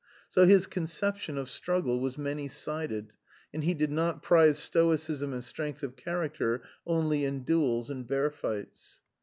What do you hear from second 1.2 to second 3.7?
of struggle was many sided, and